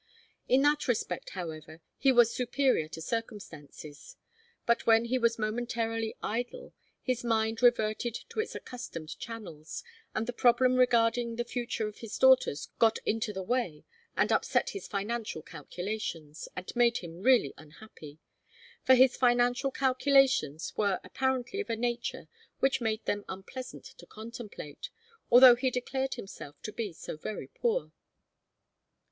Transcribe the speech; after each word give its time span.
In 0.47 0.63
that 0.63 0.87
respect, 0.87 1.29
however, 1.37 1.79
he 1.99 2.11
was 2.11 2.33
superior 2.33 2.87
to 2.87 3.01
circumstances. 3.03 4.15
But 4.65 4.87
when 4.87 5.05
he 5.05 5.19
was 5.19 5.37
momentarily 5.37 6.15
idle, 6.23 6.73
his 7.03 7.23
mind 7.23 7.61
reverted 7.61 8.15
to 8.29 8.39
its 8.39 8.55
accustomed 8.55 9.15
channels, 9.19 9.83
and 10.15 10.25
the 10.25 10.33
problem 10.33 10.73
regarding 10.77 11.35
the 11.35 11.43
future 11.43 11.87
of 11.87 11.99
his 11.99 12.17
daughters 12.17 12.69
got 12.79 12.97
into 13.05 13.31
the 13.31 13.43
way 13.43 13.85
and 14.17 14.31
upset 14.31 14.71
his 14.71 14.87
financial 14.87 15.43
calculations, 15.43 16.47
and 16.55 16.75
made 16.75 16.97
him 16.97 17.21
really 17.21 17.53
unhappy. 17.55 18.17
For 18.83 18.95
his 18.95 19.15
financial 19.15 19.69
calculations 19.69 20.73
were 20.75 20.99
apparently 21.03 21.61
of 21.61 21.69
a 21.69 21.75
nature 21.75 22.27
which 22.57 22.81
made 22.81 23.05
them 23.05 23.23
pleasant 23.45 23.85
to 23.85 24.07
contemplate, 24.07 24.89
although 25.29 25.53
he 25.55 25.69
declared 25.69 26.15
himself 26.15 26.59
to 26.63 26.73
be 26.73 26.91
so 26.91 27.17
very 27.17 27.45
poor. 27.49 27.91